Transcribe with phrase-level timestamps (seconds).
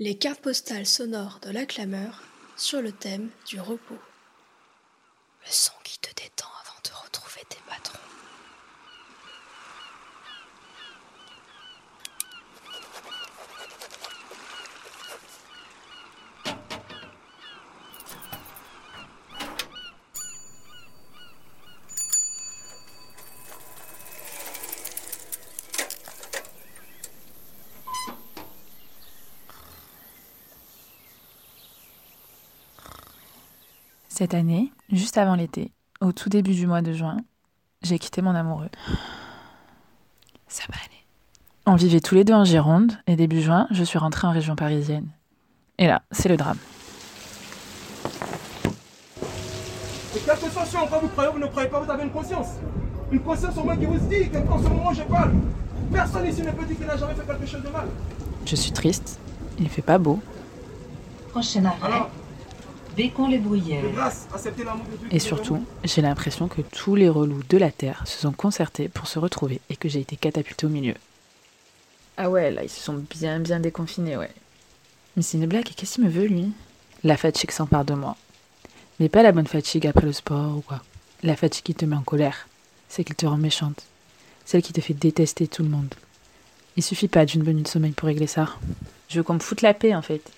[0.00, 2.22] Les cartes postales sonores de la clameur
[2.56, 3.98] sur le thème du repos.
[5.44, 8.07] Le son qui te détend avant de retrouver tes patrons.
[34.18, 37.18] Cette année, juste avant l'été, au tout début du mois de juin,
[37.82, 38.68] j'ai quitté mon amoureux.
[40.48, 41.04] Ça va aller.
[41.66, 44.56] On vivait tous les deux en Gironde et début juin, je suis rentrée en région
[44.56, 45.06] parisienne.
[45.78, 46.58] Et là, c'est le drame.
[50.10, 52.48] Ce en quoi vous croyez ou vous ne croyez pas, vous avez une conscience.
[53.12, 55.30] Une conscience au moins qui vous dit que en ce moment je parle.
[55.92, 57.86] Personne ici ne peut dire qu'il n'a jamais fait quelque chose de mal.
[58.44, 59.20] Je suis triste,
[59.60, 60.18] il fait pas beau,
[61.30, 62.10] Prochain arrêt, Alors,
[62.98, 63.84] Bécon les Bruyères.
[63.84, 65.08] de grâce, acceptez l'amour de Dieu.
[65.12, 69.06] et surtout, j'ai l'impression que tous les relous de la Terre se sont concertés pour
[69.06, 70.96] se retrouver et que j'ai été catapultée au milieu.
[72.16, 74.32] Ah ouais, là, ils se sont bien bien déconfinés, ouais.
[75.16, 76.50] Mais c'est une blague, qu'est-ce qu'il me veut, lui?
[77.04, 78.16] La fatigue s'empare de moi.
[78.98, 80.82] Mais pas la bonne fatigue après le sport ou quoi.
[81.22, 82.48] La fatigue qui te met en colère,
[82.88, 83.84] celle qui te rend méchante,
[84.44, 85.94] celle qui te fait détester tout le monde.
[86.76, 88.56] Il suffit pas d'une bonne nuit de sommeil pour régler ça.
[89.08, 90.32] Je veux qu'on me foute la paix, en fait.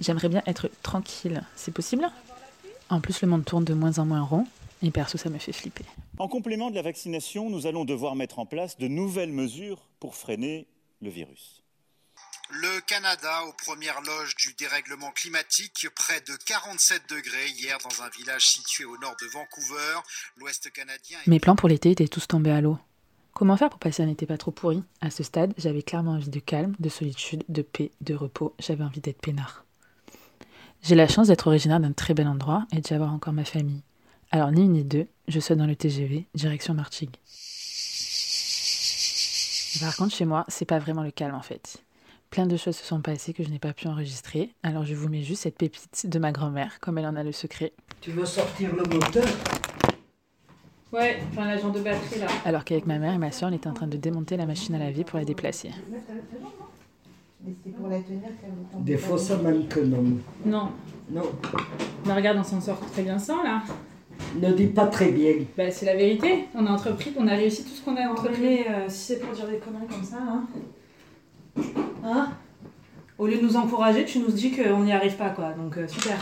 [0.00, 1.42] J'aimerais bien être tranquille.
[1.54, 2.10] C'est possible?
[2.88, 4.46] En plus, le monde tourne de moins en moins rond,
[4.82, 5.84] et perso, ça me fait flipper.
[6.18, 10.16] En complément de la vaccination, nous allons devoir mettre en place de nouvelles mesures pour
[10.16, 10.66] freiner
[11.00, 11.62] le virus.
[12.52, 18.08] Le Canada aux premières loges du dérèglement climatique, près de 47 degrés hier dans un
[18.08, 20.00] village situé au nord de Vancouver.
[20.36, 22.76] L'Ouest canadien est Mes plans pour l'été étaient tous tombés à l'eau.
[23.34, 24.82] Comment faire pour passer un été pas trop pourri?
[25.00, 28.56] À ce stade, j'avais clairement envie de calme, de solitude, de paix, de repos.
[28.58, 29.64] J'avais envie d'être peinard.
[30.82, 33.82] J'ai la chance d'être originaire d'un très bel endroit et d'y avoir encore ma famille.
[34.30, 37.16] Alors, ni une ni deux, je saute dans le TGV, direction Martigues.
[39.80, 41.78] Par contre, chez moi, c'est pas vraiment le calme en fait.
[42.30, 45.08] Plein de choses se sont passées que je n'ai pas pu enregistrer, alors je vous
[45.08, 47.72] mets juste cette pépite de ma grand-mère, comme elle en a le secret.
[48.00, 49.26] Tu veux sortir le moteur?
[50.92, 52.26] Ouais, enfin l'agent de batterie là.
[52.44, 54.74] Alors qu'avec ma mère et ma soeur, on était en train de démonter la machine
[54.74, 55.70] à laver pour la déplacer.
[58.80, 60.04] Des fois, ça manque non.
[60.44, 60.68] Non,
[61.10, 61.22] Non,
[62.06, 63.62] mais regarde, on s'en sort très bien sans là.
[64.40, 65.34] ne dis pas très bien.
[65.56, 66.46] Bah, c'est la vérité.
[66.54, 68.40] On a entrepris, on a réussi tout ce qu'on a entrepris.
[68.42, 70.44] Mais euh, si c'est pour dire des conneries comme ça, hein.
[72.04, 72.30] Hein?
[73.18, 75.52] Au lieu de nous encourager, tu nous dis qu'on n'y arrive pas quoi.
[75.52, 76.16] Donc euh, super.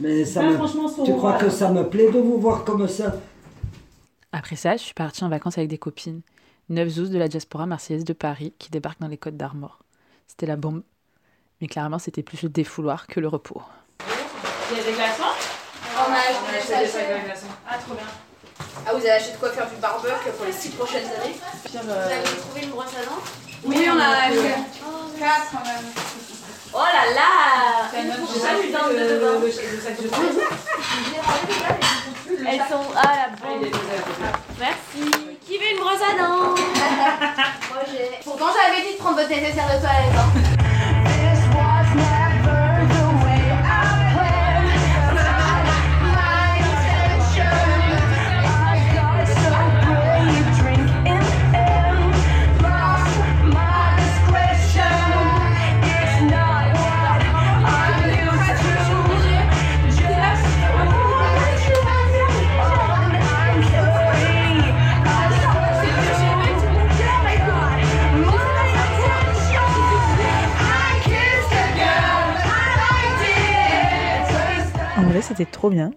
[0.00, 0.54] Mais ça Ah, me...
[0.56, 3.16] franchement, Tu crois que ça me plaît de vous voir comme ça?
[4.32, 6.22] Après ça, je suis partie en vacances avec des copines.
[6.68, 9.80] Neuf zouz de la diaspora marseillaise de Paris qui débarquent dans les côtes d'Armor.
[10.26, 10.82] C'était la bombe.
[11.60, 13.60] Mais clairement, c'était plus le défouloir que le repos.
[14.70, 15.22] Il y a des glaçons?
[15.96, 17.22] On a acheté des sachets.
[17.24, 17.46] glaçons.
[17.68, 18.04] Ah, trop bien.
[18.86, 21.36] Ah, vous avez acheté de quoi faire du barbecue pour les 6 prochaines années?
[21.64, 23.22] Pire, Vous euh, avez trouvé une brosse à dents?
[23.64, 24.54] Oui, on a acheté.
[25.18, 25.84] 4 quand même.
[26.76, 27.30] Oh là là
[27.92, 28.08] J'ai
[28.42, 28.96] pas vu dents le,
[29.80, 30.08] sac de.
[32.46, 32.84] Elles sont...
[32.96, 33.78] Ah la Ah, bombe déjà-
[34.58, 35.02] Merci
[39.04, 40.53] prendre votre nécessaire de toilette hein.
[75.24, 75.92] C'était trop bien.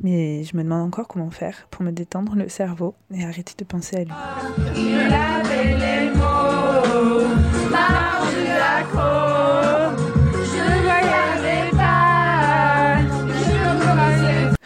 [0.00, 3.64] Mais je me demande encore comment faire pour me détendre le cerveau et arrêter de
[3.64, 4.12] penser à lui.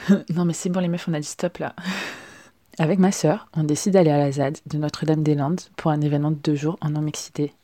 [0.34, 1.74] non mais c'est bon les meufs, on a dit stop là.
[2.78, 6.36] Avec ma sœur, on décide d'aller à la ZAD de Notre-Dame-des-Landes pour un événement de
[6.36, 7.54] deux jours en non-mixité.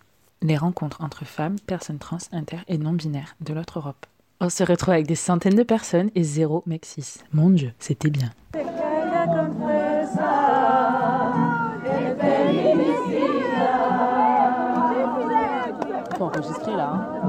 [0.41, 4.06] Les rencontres entre femmes, personnes trans, inter et non-binaires de l'autre Europe.
[4.44, 7.21] On se retrouve avec des centaines de personnes et zéro mec cis.
[7.33, 8.31] Mon dieu, c'était bien.
[16.19, 16.91] Faut enregistrer là.
[16.91, 17.23] hein.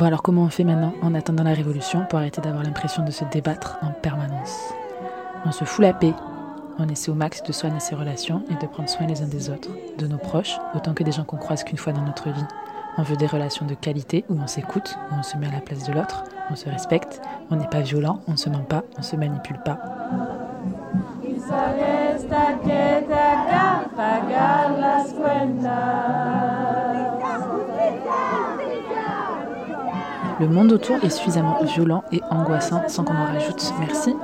[0.00, 3.10] Bon alors comment on fait maintenant en attendant la révolution pour arrêter d'avoir l'impression de
[3.10, 4.72] se débattre en permanence?
[5.44, 6.14] On se fout la paix,
[6.78, 9.50] on essaie au max de soigner ses relations et de prendre soin les uns des
[9.50, 9.68] autres,
[9.98, 12.46] de nos proches, autant que des gens qu'on croise qu'une fois dans notre vie.
[12.96, 15.60] On veut des relations de qualité où on s'écoute, où on se met à la
[15.60, 17.20] place de l'autre, on se respecte,
[17.50, 19.78] on n'est pas violent, on ne se ment pas, on se manipule pas.
[21.22, 21.36] Y
[30.40, 33.74] Le monde autour est suffisamment violent et angoissant sans qu'on en rajoute.
[33.78, 34.16] Merci.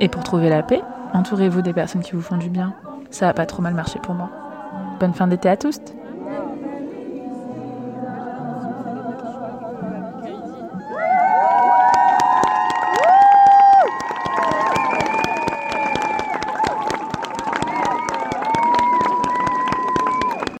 [0.00, 0.82] Et pour trouver la paix,
[1.14, 2.74] entourez-vous des personnes qui vous font du bien.
[3.10, 4.28] Ça a pas trop mal marché pour moi.
[5.00, 5.80] Bonne fin d'été à tous